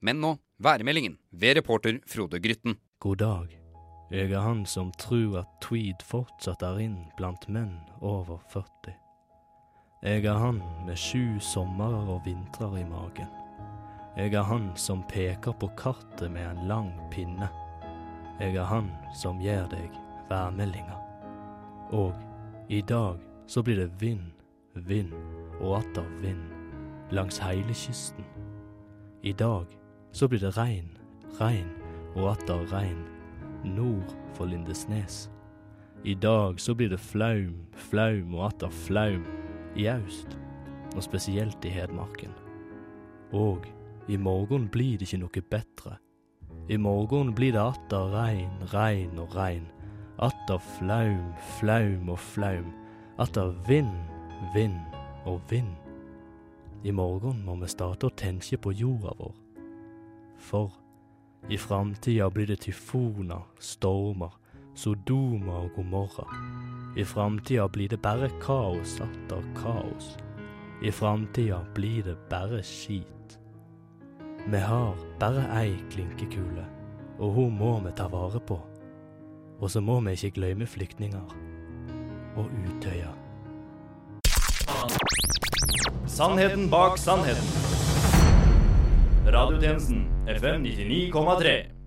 Men 0.00 0.20
nå 0.20 0.36
værmeldingen 0.56 1.18
ved 1.30 1.56
reporter 1.56 1.98
Frode 2.06 2.40
Grytten. 2.40 2.76
God 2.98 3.16
dag. 3.16 3.56
Jeg 4.10 4.32
er 4.32 4.40
han 4.40 4.66
som 4.66 4.92
tror 4.98 5.42
at 5.42 5.48
tweed 5.60 6.00
fortsatt 6.08 6.62
er 6.64 6.78
inn 6.80 6.96
blant 7.18 7.44
menn 7.52 7.74
over 8.00 8.40
40. 8.52 8.94
Jeg 10.00 10.24
er 10.24 10.38
han 10.40 10.62
med 10.86 10.96
sju 10.96 11.36
sommerer 11.44 12.08
og 12.14 12.24
vintrer 12.24 12.78
i 12.80 12.84
magen. 12.88 13.28
Jeg 14.16 14.32
er 14.32 14.48
han 14.48 14.70
som 14.74 15.02
peker 15.10 15.52
på 15.60 15.68
kartet 15.76 16.32
med 16.32 16.48
en 16.48 16.64
lang 16.70 16.88
pinne. 17.12 17.50
Jeg 18.40 18.56
er 18.56 18.70
han 18.70 18.88
som 19.14 19.42
gir 19.44 19.68
deg 19.68 19.98
værmeldinga. 20.30 20.96
Og 21.92 22.16
i 22.72 22.80
dag 22.80 23.20
så 23.46 23.60
blir 23.62 23.82
det 23.82 24.00
vind, 24.00 24.32
vind 24.74 25.12
og 25.60 25.82
atter 25.82 26.08
vind 26.24 26.40
langs 27.12 27.36
hele 27.44 27.76
kysten. 27.76 28.24
I 29.22 29.36
dag 29.36 29.68
så 30.12 30.28
blir 30.28 30.42
det 30.42 30.56
regn, 30.56 30.90
regn 31.40 31.68
og 32.16 32.32
atter 32.32 32.64
regn 32.72 33.04
nord 33.64 34.14
for 34.34 34.48
Lindesnes. 34.50 35.28
I 36.04 36.14
dag 36.14 36.60
så 36.60 36.74
blir 36.74 36.88
det 36.88 37.00
flaum, 37.00 37.66
flaum 37.76 38.34
og 38.34 38.46
atter 38.46 38.72
flaum 38.86 39.24
i 39.76 39.86
aust, 39.86 40.38
og 40.96 41.02
spesielt 41.04 41.64
i 41.64 41.72
Hedmarken. 41.74 42.32
Og 43.32 43.66
i 44.08 44.16
morgen 44.16 44.68
blir 44.68 44.98
det 44.98 45.06
ikke 45.06 45.20
noe 45.22 45.42
bedre. 45.52 45.98
I 46.70 46.76
morgen 46.80 47.34
blir 47.34 47.52
det 47.54 47.62
atter 47.62 48.08
regn, 48.14 48.64
regn 48.72 49.20
og 49.20 49.36
regn. 49.36 49.68
Atter 50.20 50.58
flaum, 50.78 51.30
flaum 51.58 52.10
og 52.12 52.18
flaum. 52.18 52.72
Atter 53.20 53.52
vind, 53.68 53.92
vind 54.54 54.80
og 55.28 55.40
vind. 55.50 55.76
I 56.84 56.90
morgen 56.96 57.44
må 57.44 57.58
vi 57.60 57.68
starte 57.68 58.08
å 58.08 58.16
tenke 58.16 58.56
på 58.56 58.72
jorda 58.72 59.12
vår. 59.18 59.34
For 60.40 60.72
i 61.48 61.58
framtida 61.58 62.30
blir 62.30 62.46
det 62.46 62.60
tyfoner, 62.60 63.42
stormer, 63.58 64.32
Sodoma 64.74 65.52
og 65.52 65.70
Gomorra. 65.76 66.26
I 66.96 67.04
framtida 67.04 67.68
blir 67.68 67.88
det 67.88 68.02
bare 68.02 68.30
kaos 68.40 69.00
atter 69.00 69.44
kaos. 69.56 70.16
I 70.82 70.90
framtida 70.90 71.60
blir 71.74 72.02
det 72.02 72.16
bare 72.30 72.62
skit. 72.62 73.38
Vi 74.48 74.58
har 74.58 74.96
bare 75.20 75.44
ei 75.60 75.74
klinkekule, 75.90 76.64
og 77.18 77.32
hun 77.32 77.58
må 77.58 77.78
vi 77.84 77.92
ta 77.96 78.08
vare 78.08 78.40
på. 78.40 78.60
Og 79.60 79.70
så 79.70 79.80
må 79.80 80.00
vi 80.00 80.16
ikke 80.16 80.30
glemme 80.40 80.66
flyktninger 80.66 81.34
og 82.36 82.46
Utøya. 82.64 83.12
Sannheten 86.06 86.70
bak 86.70 86.98
sannheten. 86.98 87.69
Radiotjenesten 89.26 90.08
FM 90.26 90.64
99,3. 90.64 91.79